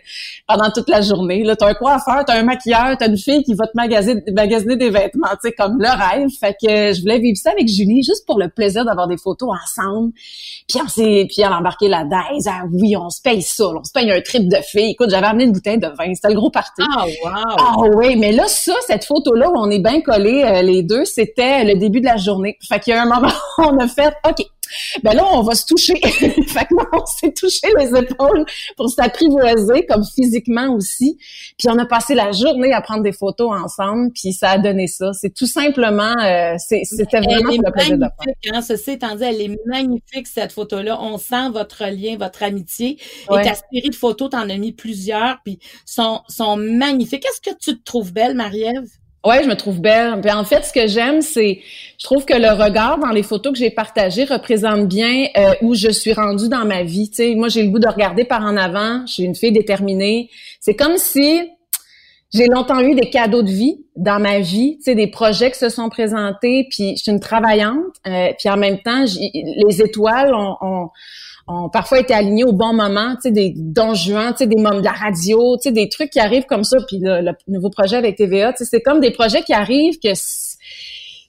[0.46, 1.44] pendant toute la journée.
[1.44, 4.76] Là, t'as un coiffeur, t'as un maquilleur, t'as une fille qui va te magasiner, magasiner
[4.76, 6.30] des vêtements, tu sais, comme le rêve.
[6.40, 9.50] Fait que je voulais vivre ça avec Julie, juste pour le plaisir d'avoir des photos
[9.64, 10.12] ensemble.
[10.68, 12.48] Puis on s'est, puis elle a embarqué la daise.
[12.50, 14.92] Ah oui, on se paye ça, là, on se paye un trip de filles.
[14.92, 16.82] Écoute, j'avais amené une bouteille de vin, c'était le gros party.
[16.82, 17.32] Ah wow.
[17.58, 21.06] Ah oui, mais là, ça, cette photo-là où on est bien collés euh, les deux,
[21.06, 22.58] c'était le début de la journée.
[22.68, 24.46] Fait qu'il y a un moment on a fait, OK,
[25.04, 25.96] ben là, on va se toucher.
[26.04, 28.46] fait que là, on s'est touché les épaules
[28.78, 31.18] pour s'apprivoiser, comme physiquement aussi.
[31.58, 34.88] Puis on a passé la journée à prendre des photos ensemble, puis ça a donné
[34.88, 35.12] ça.
[35.14, 38.92] C'est tout simplement, euh, c'était vraiment elle pour le est plaisir de magnifique, hein, ceci
[38.92, 41.02] étant dit, elle est magnifique, cette photo-là.
[41.02, 42.98] On sent votre lien, votre amitié.
[43.30, 43.42] Ouais.
[43.42, 47.26] Et ta série de photos, t'en as mis plusieurs, puis sont, sont magnifiques.
[47.26, 48.88] Est-ce que tu te trouves belle, Marie-Ève?
[49.26, 50.22] Ouais, je me trouve belle.
[50.22, 51.60] Puis en fait, ce que j'aime, c'est,
[51.98, 55.74] je trouve que le regard dans les photos que j'ai partagées représente bien euh, où
[55.74, 57.10] je suis rendue dans ma vie.
[57.10, 59.06] Tu sais, moi, j'ai le goût de regarder par en avant.
[59.08, 60.30] Je suis une fille déterminée.
[60.60, 61.42] C'est comme si
[62.34, 65.58] j'ai longtemps eu des cadeaux de vie dans ma vie, tu sais, des projets qui
[65.58, 66.68] se sont présentés.
[66.70, 67.78] Puis je suis une travaillante.
[68.08, 70.90] euh, puis en même temps, les étoiles ont, ont-
[71.48, 74.62] ont parfois été alignées au bon moment, tu sais, des dons juin, tu sais, des
[74.62, 76.78] moments de la radio, tu sais, des trucs qui arrivent comme ça.
[76.88, 80.00] Puis le, le nouveau projet avec TVA, tu sais, c'est comme des projets qui arrivent
[80.00, 80.10] que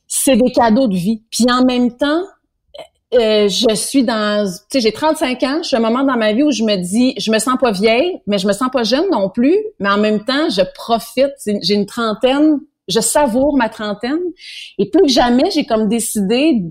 [0.09, 1.23] c'est des cadeaux de vie.
[1.31, 2.23] Puis en même temps,
[3.15, 6.33] euh, je suis dans, tu sais, j'ai 35 ans, je suis un moment dans ma
[6.33, 8.83] vie où je me dis, je me sens pas vieille, mais je me sens pas
[8.83, 13.69] jeune non plus, mais en même temps, je profite, j'ai une trentaine, je savoure ma
[13.69, 14.19] trentaine,
[14.79, 16.63] et plus que jamais, j'ai comme décidé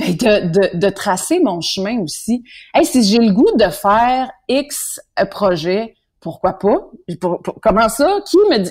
[0.00, 2.42] de, de, de tracer mon chemin aussi.
[2.74, 6.90] Hey, si j'ai le goût de faire X projet, pourquoi pas?
[7.20, 8.20] Pour- pour- comment ça?
[8.28, 8.70] Qui me dit,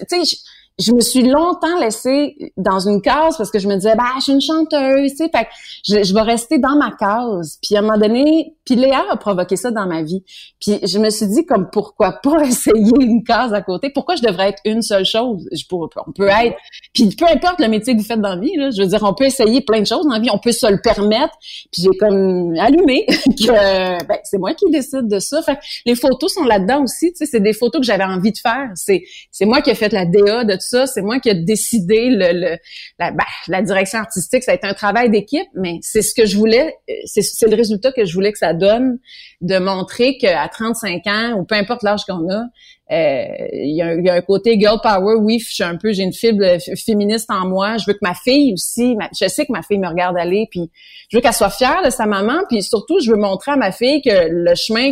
[0.80, 4.24] je, me suis longtemps laissée dans une case parce que je me disais, bah, je
[4.24, 5.50] suis une chanteuse, tu sais, fait que
[5.88, 7.60] je, je vais rester dans ma case.
[7.62, 10.24] Puis à un moment donné, puis Léa a provoqué ça dans ma vie.
[10.62, 13.90] Puis je me suis dit, comme, pourquoi pas essayer une case à côté?
[13.90, 15.50] Pourquoi je devrais être une seule chose?
[15.52, 16.56] Je pourrais, on peut être,
[16.94, 19.02] puis peu importe le métier que vous faites dans la vie, là, je veux dire,
[19.04, 21.34] on peut essayer plein de choses dans la vie, on peut se le permettre.
[21.72, 25.42] Puis j'ai comme allumé que ben, c'est moi qui décide de ça.
[25.42, 28.32] Fait que les photos sont là-dedans aussi, tu sais, c'est des photos que j'avais envie
[28.32, 28.70] de faire.
[28.76, 31.36] C'est c'est moi qui ai fait la DA de tout ça, c'est moi qui ai
[31.36, 32.58] décidé le, le
[33.00, 36.26] la, ben, la direction artistique, ça a été un travail d'équipe, mais c'est ce que
[36.26, 39.00] je voulais, c'est le résultat que je voulais que ça donne,
[39.42, 42.44] de montrer qu'à 35 ans, ou peu importe l'âge qu'on a,
[42.92, 45.16] euh, il y, a, un- y a un côté girl power.
[45.20, 46.44] Oui, je suis un peu, j'ai une fibre
[46.76, 47.78] féministe en moi.
[47.78, 50.72] Je veux que ma fille aussi, je sais que ma fille me regarde aller, puis
[51.10, 53.72] je veux qu'elle soit fière de sa maman, puis surtout, je veux montrer à ma
[53.72, 54.92] fille que le chemin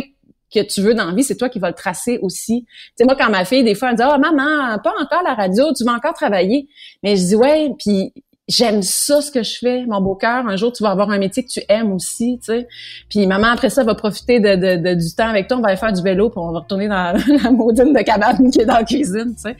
[0.52, 2.64] que tu veux dans la vie, c'est toi qui vas le tracer aussi.
[2.66, 5.22] Tu sais, moi, quand ma fille, des fois, elle me dit, ah, maman, pas encore
[5.24, 6.68] la radio, tu vas encore travailler.
[7.02, 8.12] Mais je dis, ouais, puis
[8.50, 10.46] j'aime ça, ce que je fais, mon beau cœur.
[10.48, 12.66] Un jour, tu vas avoir un métier que tu aimes aussi, tu sais.
[13.10, 15.58] Puis maman, après ça, va profiter de, de- de- du temps avec toi.
[15.58, 17.12] On va aller faire du vélo, puis on va retourner dans
[17.44, 19.56] la maudine de cabane qui est dans la cuisine, tu sais.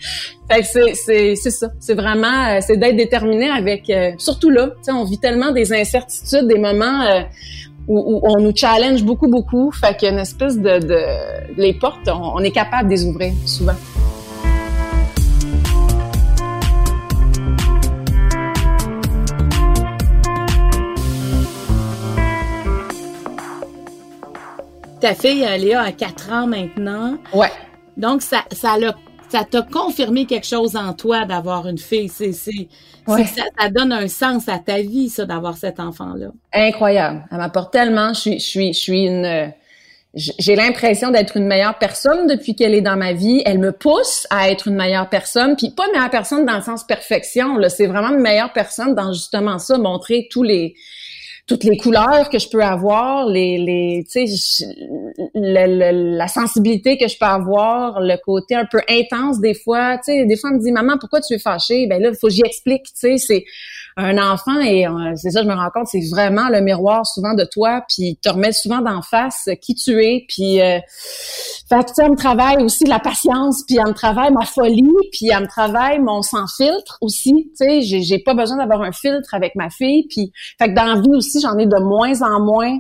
[0.51, 1.68] Fait que c'est, c'est, c'est ça.
[1.79, 5.51] C'est vraiment, euh, c'est d'être déterminé avec, euh, surtout là, tu sais, on vit tellement
[5.53, 7.20] des incertitudes, des moments euh,
[7.88, 9.72] où, où on nous challenge beaucoup, beaucoup.
[9.72, 10.98] Fait qu'il y a une espèce de, de
[11.57, 13.74] les portes, on, on est capable de les ouvrir souvent.
[25.01, 27.18] Ta fille, Léa, a 4 ans maintenant.
[27.33, 27.53] Ouais.
[27.96, 28.94] Donc, ça, ça l'a,
[29.29, 32.09] ça t'a confirmé quelque chose en toi d'avoir une fille.
[32.09, 32.69] C'est, c'est,
[33.07, 33.25] Ouais.
[33.25, 36.27] ça, ça donne un sens à ta vie, ça, d'avoir cet enfant-là.
[36.53, 37.25] Incroyable.
[37.31, 38.12] Elle m'apporte tellement.
[38.12, 39.53] Je suis, je suis, je suis une.
[40.14, 43.43] J'ai l'impression d'être une meilleure personne depuis qu'elle est dans ma vie.
[43.47, 46.62] Elle me pousse à être une meilleure personne, puis pas une meilleure personne dans le
[46.62, 47.57] sens perfection.
[47.57, 50.75] Là, c'est vraiment une meilleure personne dans justement ça, montrer tous les
[51.48, 54.04] toutes les couleurs que je peux avoir, les, les,
[55.34, 59.96] le- le- la sensibilité que je peux avoir, le côté un peu intense des fois.
[59.98, 61.87] Tu sais, des fois, on me dit, maman, pourquoi tu es fâchée?
[61.87, 62.84] Ben là, il faut que j'y explique.
[62.84, 63.44] Tu sais, c'est
[63.96, 67.34] un enfant et euh, c'est ça, je me rends compte, c'est vraiment le miroir souvent
[67.34, 70.78] de toi, puis te remet souvent d'en face qui tu es, puis euh,
[71.68, 75.30] fait que, elle me travaille aussi la patience, puis elle me travaille ma folie, puis
[75.32, 79.34] elle me travaille mon sans filtre aussi, tu sais, j'ai pas besoin d'avoir un filtre
[79.34, 80.30] avec ma fille, puis
[80.61, 82.79] fait que dans la vie aussi, j'en ai de moins en moins.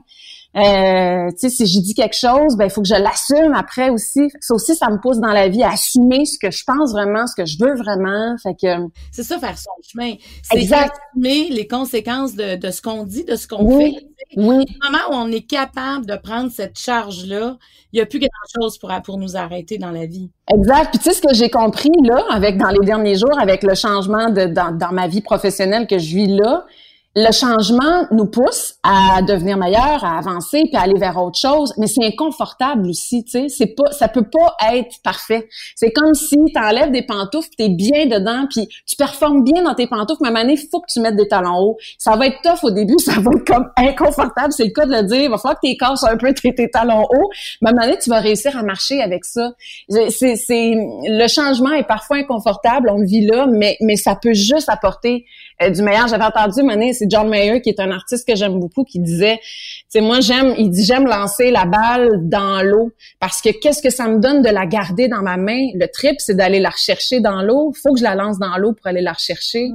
[0.56, 3.90] Euh, tu sais, si je dis quelque chose, ben il faut que je l'assume après
[3.90, 4.28] aussi.
[4.40, 7.26] Ça aussi, ça me pousse dans la vie à assumer ce que je pense vraiment,
[7.26, 8.34] ce que je veux vraiment.
[8.42, 8.66] Fait que
[9.12, 10.14] C'est ça, faire son chemin.
[10.42, 13.94] C'est assumer les conséquences de, de ce qu'on dit, de ce qu'on Oui.
[13.94, 14.40] fait.
[14.40, 17.58] oui, Au moment où on est capable de prendre cette charge-là,
[17.92, 20.30] il n'y a plus grand-chose pour, pour nous arrêter dans la vie.
[20.52, 20.88] Exact.
[20.90, 23.74] Puis tu sais ce que j'ai compris là, avec dans les derniers jours, avec le
[23.74, 26.64] changement de dans, dans ma vie professionnelle que je vis là,
[27.16, 31.72] le changement nous pousse à devenir meilleur, à avancer, puis à aller vers autre chose.
[31.78, 33.46] Mais c'est inconfortable aussi, tu sais.
[33.48, 35.48] C'est pas, ça peut pas être parfait.
[35.74, 39.62] C'est comme si tu enlèves des pantoufles, tu es bien dedans, puis tu performes bien
[39.62, 41.76] dans tes pantoufles, mais à un moment faut que tu mettes des talons hauts.
[41.98, 44.92] Ça va être tough au début, ça va être comme inconfortable, c'est le cas de
[44.92, 45.22] le dire.
[45.22, 47.30] Il va falloir que tu casses un peu tes, talons hauts,
[47.62, 49.52] mais à un moment donné, tu vas réussir à marcher avec ça.
[49.88, 54.68] C'est, le changement est parfois inconfortable, on le vit là, mais, mais ça peut juste
[54.68, 55.24] apporter
[55.62, 56.08] euh, du meilleur.
[56.08, 59.38] J'avais entendu, Mané, c'est John Mayer, qui est un artiste que j'aime beaucoup, qui disait,
[59.38, 63.82] tu sais, moi, j'aime, il dit, j'aime lancer la balle dans l'eau parce que qu'est-ce
[63.82, 65.66] que ça me donne de la garder dans ma main?
[65.74, 67.72] Le trip, c'est d'aller la rechercher dans l'eau.
[67.82, 69.68] Faut que je la lance dans l'eau pour aller la rechercher.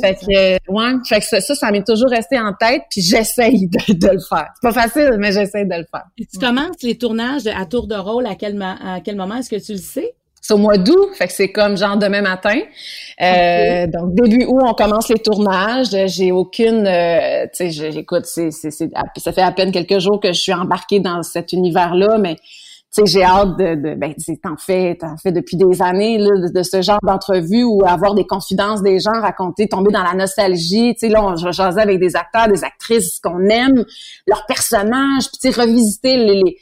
[0.00, 3.94] fait que, ouais, fait que ça, ça, m'est toujours resté en tête, puis j'essaye de,
[3.94, 4.48] de, le faire.
[4.60, 6.04] C'est pas facile, mais j'essaye de le faire.
[6.18, 9.36] Et tu commences les tournages à tour de rôle à quel, à quel moment?
[9.36, 10.14] Est-ce que tu le sais?
[10.44, 12.58] C'est au mois d'août, fait que c'est comme genre demain matin.
[13.20, 15.94] Euh, Donc début août, on commence les tournages.
[16.06, 20.32] J'ai aucune, euh, tu sais, j'écoute, c'est, c'est, ça fait à peine quelques jours que
[20.32, 22.42] je suis embarquée dans cet univers-là, mais tu
[22.90, 26.62] sais, j'ai hâte de, de ben, t'en fais, t'en fais depuis des années là, de,
[26.64, 30.92] ce genre d'entrevue ou avoir des confidences des gens, raconter, tomber dans la nostalgie.
[30.94, 33.84] Tu sais, là, on jasait avec des acteurs, des actrices qu'on aime,
[34.26, 36.58] leurs personnages, puis tu sais, revisiter les les,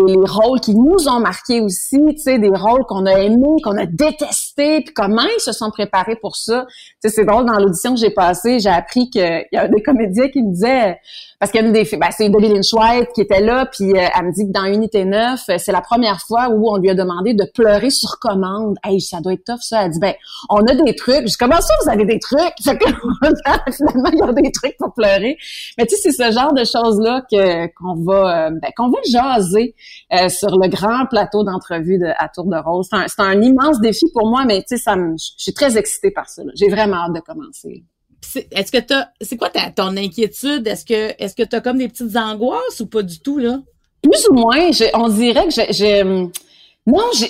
[0.00, 3.86] rôles qui nous ont marqués aussi, tu sais, des rôles qu'on a aimés, qu'on a
[3.86, 6.66] détestés, puis comment ils se sont préparés pour ça.
[6.68, 9.82] Tu sais, c'est drôle, dans l'audition que j'ai passée, j'ai appris qu'il y a des
[9.82, 10.98] comédiens qui me disaient
[11.44, 14.06] parce qu'il y a une des ben, c'est Lynch White qui était là, puis euh,
[14.16, 16.88] elle me dit que dans Unité 9, euh, c'est la première fois où on lui
[16.88, 18.76] a demandé de pleurer sur commande.
[18.82, 19.84] Hey, ça doit être tough, ça.
[19.84, 20.14] Elle dit, ben,
[20.48, 21.16] on a des trucs.
[21.16, 22.54] Je dis, comment ça, vous avez des trucs?
[22.64, 22.86] Fait que,
[23.72, 25.36] finalement, il y a des trucs pour pleurer.
[25.76, 28.98] Mais tu sais, c'est ce genre de choses-là que, qu'on va, euh, ben, qu'on va
[29.06, 29.74] jaser
[30.28, 32.88] sur le grand plateau d'entrevue de, à Tour de Rose.
[32.90, 36.10] C'est un, immense défi pour moi, mais tu sais, ça me, je suis très excitée
[36.10, 36.42] par ça.
[36.54, 37.84] J'ai vraiment hâte de commencer
[38.50, 40.66] est-ce que t'as, c'est quoi ta, ton inquiétude?
[40.66, 43.60] Est-ce que, est-ce que t'as comme des petites angoisses ou pas du tout, là?
[44.02, 44.70] Plus ou moins.
[44.94, 46.02] on dirait que j'ai,
[46.86, 47.26] non, tu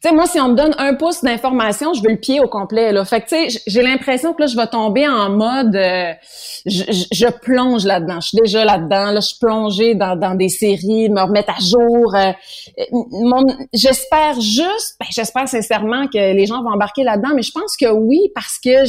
[0.00, 2.92] sais, moi, si on me donne un pouce d'information, je veux le pied au complet,
[2.92, 3.04] là.
[3.06, 6.12] Fait que, tu sais, j'ai l'impression que là, je vais tomber en mode, euh,
[6.66, 8.20] je, plonge là-dedans.
[8.20, 11.60] Je suis déjà là-dedans, là, je suis plongée dans, dans des séries, me remettre à
[11.60, 12.14] jour.
[12.14, 12.32] Euh,
[13.72, 17.90] j'espère juste, ben, j'espère sincèrement que les gens vont embarquer là-dedans, mais je pense que
[17.90, 18.84] oui, parce que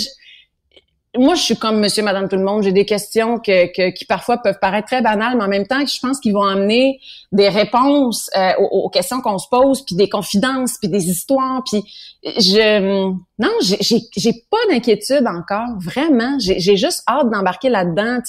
[1.18, 2.64] moi, je suis comme monsieur, madame, tout le monde.
[2.64, 6.00] J'ai des questions que, qui parfois peuvent paraître très banales, mais en même temps, je
[6.00, 7.02] pense qu'ils vont amener
[7.34, 11.64] des réponses euh, aux, questions qu'on se pose, puis des confidences, puis des histoires.
[11.70, 11.84] Puis
[12.24, 16.38] je, non, j'ai pas d'inquiétude encore, vraiment.
[16.40, 18.20] J'ai juste hâte d'embarquer là-dedans.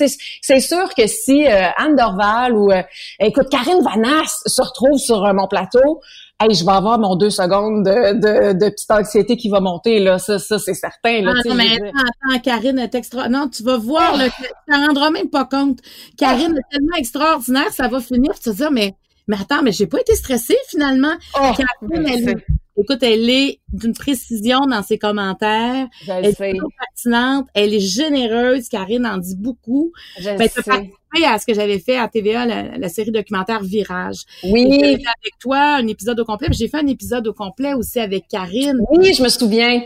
[0.40, 2.82] C'est sûr que si euh, Anne Dorval ou, euh,
[3.20, 6.00] écoute, Karine Vanasse se retrouve sur mon plateau,
[6.42, 9.98] hey, je vais avoir mon deux secondes de, de, de petite anxiété qui va monter,
[9.98, 10.18] là.
[10.18, 11.22] Ça, ça c'est certain.
[11.22, 13.28] Là, ah, non, mais attends, attends, Karine est extra.
[13.28, 15.78] Non, tu vas voir, là, tu t'en rendras même pas compte.
[16.16, 18.94] Karine est tellement extraordinaire, ça va finir, tu vas te dire, mais,
[19.28, 21.14] mais attends, mais j'ai pas été stressée, finalement.
[21.34, 22.42] Oh, Karine, elle,
[22.76, 25.86] Écoute, elle est d'une précision dans ses commentaires.
[26.08, 27.46] elle est pertinente.
[27.54, 28.68] Elle est généreuse.
[28.68, 29.92] Karine en dit beaucoup.
[30.18, 31.24] Je ben, sais.
[31.24, 34.22] à ce que j'avais fait à TVA, la, série documentaire Virage.
[34.44, 34.66] Oui.
[34.70, 36.48] J'ai fait avec toi un épisode au complet.
[36.52, 38.78] J'ai fait un épisode au complet aussi avec Karine.
[38.90, 39.82] Oui, je me souviens.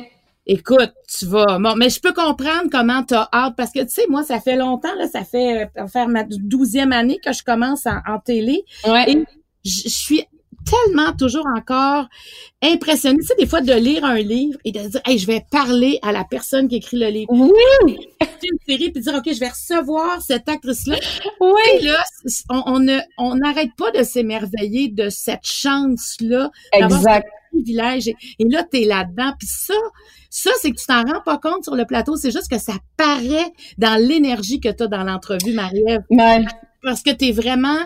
[0.47, 1.59] Écoute, tu vas.
[1.59, 4.39] Bon, mais je peux comprendre comment tu as hâte parce que tu sais, moi, ça
[4.39, 8.65] fait longtemps, là, ça fait euh, faire ma douzième année que je commence en, télé.
[8.87, 9.11] Ouais.
[9.11, 9.25] Et
[9.65, 10.25] je suis
[10.67, 12.07] tellement toujours encore
[12.63, 15.45] impressionnée, tu sais, des fois de lire un livre et de dire, hey, je vais
[15.51, 17.31] parler à la personne qui écrit le livre.
[17.33, 17.99] Oui!
[18.43, 20.97] une série puis dire, OK, je vais recevoir cette actrice-là.
[21.41, 21.51] Oui!
[21.81, 22.03] Et là,
[22.51, 22.87] on,
[23.19, 26.51] on n'arrête pas de s'émerveiller de cette chance-là.
[26.73, 27.27] Exact.
[27.53, 28.09] privilège.
[28.09, 29.33] Et, et là, t'es là-dedans.
[29.39, 29.75] Puis ça,
[30.31, 32.17] ça, c'est que tu t'en rends pas compte sur le plateau.
[32.17, 36.03] C'est juste que ça paraît dans l'énergie que tu as dans l'entrevue, Marie-Ève.
[36.83, 37.79] Parce que tu es vraiment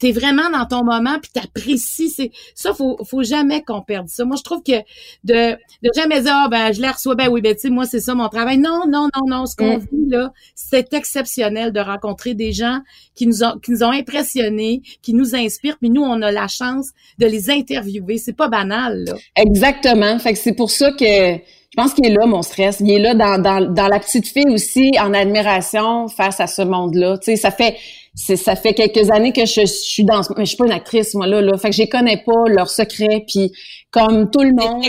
[0.00, 4.24] t'es vraiment dans ton moment puis t'apprécies c'est ça faut faut jamais qu'on perde ça
[4.24, 4.78] moi je trouve que
[5.24, 7.84] de de jamais dire ah ben je les reçois ben oui ben tu sais moi
[7.84, 9.86] c'est ça mon travail non non non non ce qu'on mm.
[9.92, 12.80] vit là c'est exceptionnel de rencontrer des gens
[13.14, 16.48] qui nous ont qui nous ont impressionnés qui nous inspirent puis nous on a la
[16.48, 21.38] chance de les interviewer c'est pas banal là exactement fait que c'est pour ça que
[21.70, 22.80] je pense qu'il est là, mon stress.
[22.80, 26.62] Il est là dans, dans, dans la petite fille aussi, en admiration face à ce
[26.62, 27.16] monde-là.
[27.18, 27.76] Tu sais, ça fait
[28.14, 31.26] c'est ça fait quelques années que je, suis dans je suis pas une actrice moi
[31.26, 31.56] là là.
[31.58, 33.52] Fait que je connais pas leurs secrets puis
[33.90, 34.84] comme tout le monde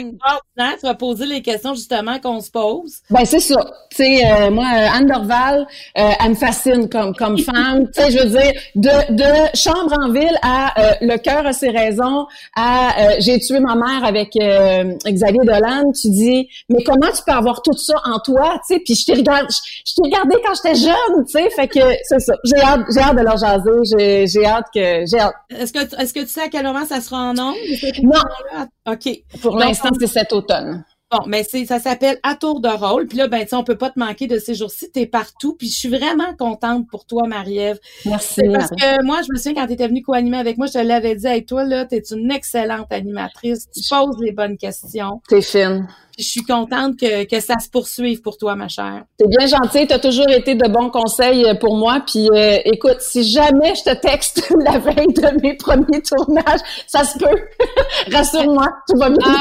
[0.56, 3.60] tu vas poser les questions justement qu'on se pose ben c'est ça
[3.90, 8.12] tu sais euh, moi Anne Dorval euh, elle me fascine comme comme femme tu sais
[8.12, 12.28] je veux dire de de chambre en ville à euh, le cœur a ses raisons
[12.56, 17.62] à j'ai tué ma mère avec Xavier Dolan tu dis mais comment tu peux avoir
[17.62, 18.60] tout ça en toi?
[18.68, 21.68] Tu sais puis je t'ai regardé je, t'ai regardé quand j'étais jeune tu sais fait
[21.68, 24.26] que c'est ça j'ai hâte j'ai hâte de leur jaser.
[24.28, 25.36] J'ai hâte que j'ai hâte.
[25.50, 27.58] Est-ce que est-ce que tu sais à quel moment ça sera en nombre?
[28.04, 28.91] Non.
[28.92, 29.10] OK.
[29.42, 30.84] Pour l'instant, c'est cet automne.
[31.12, 33.06] Bon, mais c'est ça s'appelle À tour de rôle.
[33.06, 34.90] Puis là, ben, tu on peut pas te manquer de ces jours-ci.
[34.92, 35.56] T'es partout.
[35.58, 37.80] Puis je suis vraiment contente pour toi, Marie-Ève.
[38.06, 38.42] Merci.
[38.54, 40.78] Parce que moi, je me souviens quand tu étais venue co-animer avec moi, je te
[40.78, 43.70] l'avais dit avec toi, là, tu es une excellente animatrice.
[43.72, 45.22] Tu poses les bonnes questions.
[45.28, 45.86] T'es fine.
[46.18, 49.04] Je suis contente que, que ça se poursuive pour toi, ma chère.
[49.20, 49.88] C'est bien gentil.
[49.88, 52.02] Tu as toujours été de bons conseils euh, pour moi.
[52.06, 57.04] Puis euh, écoute, si jamais je te texte la veille de mes premiers tournages, ça
[57.04, 57.42] se peut.
[58.12, 59.36] Rassure-moi, tu vas bien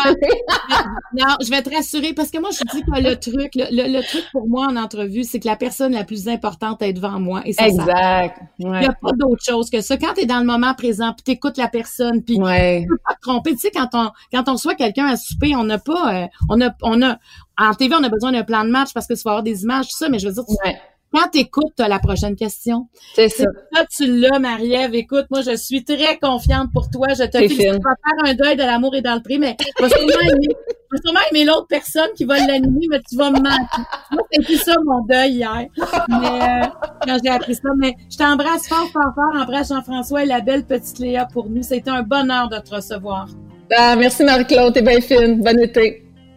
[0.48, 0.84] ah,
[1.16, 4.24] Non, je vais te rassurer parce que moi, je dis que le truc, le, truc
[4.32, 7.42] pour moi en entrevue, c'est que la personne la plus importante est devant moi.
[7.44, 8.40] Et ça, exact.
[8.58, 9.96] Il n'y a pas d'autre chose que ça.
[9.96, 12.82] Quand tu es dans le moment présent, puis tu écoutes la personne, puis ouais.
[12.82, 13.52] tu peux pas te tromper.
[13.52, 16.14] Tu sais, quand on, quand on reçoit quelqu'un à souper, on n'a pas...
[16.14, 17.18] Euh, on a, on a,
[17.58, 19.62] en TV, on a besoin d'un plan de match parce que tu vas avoir des
[19.62, 20.44] images, tout ça, mais je veux dire,
[21.12, 22.88] quand t'écoutes, t'as la prochaine question.
[23.14, 23.44] C'est ça.
[23.72, 24.94] Là, tu l'as, Marie-Ève.
[24.94, 27.08] Écoute, moi, je suis très confiante pour toi.
[27.10, 27.58] Je te félicite.
[27.58, 31.20] Tu vas faire un deuil de l'amour et dans le prix, mais tu vas sûrement
[31.30, 33.82] aimer, l'autre personne qui va l'animer, mais tu vas me manquer.
[34.12, 35.66] Moi, c'était ça mon deuil hier.
[36.08, 36.66] Mais, euh,
[37.04, 37.70] quand j'ai appris ça.
[37.76, 39.42] Mais je t'embrasse fort, fort, fort.
[39.42, 41.62] Embrasse Jean-François et la belle petite Léa pour nous.
[41.62, 43.26] C'était un bonheur de te recevoir.
[43.76, 45.40] Ah, merci Marie-Claude, t'es bien fine.
[45.42, 46.09] Bon été.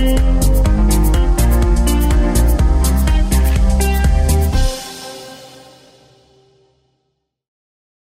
[0.00, 0.39] Thank you.